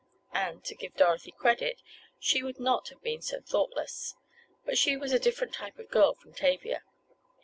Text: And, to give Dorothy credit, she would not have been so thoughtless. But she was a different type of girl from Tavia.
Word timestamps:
And, 0.33 0.63
to 0.65 0.73
give 0.73 0.95
Dorothy 0.95 1.29
credit, 1.31 1.79
she 2.17 2.41
would 2.41 2.59
not 2.59 2.89
have 2.89 3.03
been 3.03 3.21
so 3.21 3.39
thoughtless. 3.39 4.15
But 4.65 4.79
she 4.79 4.97
was 4.97 5.11
a 5.13 5.19
different 5.19 5.53
type 5.53 5.77
of 5.77 5.89
girl 5.91 6.15
from 6.15 6.33
Tavia. 6.33 6.81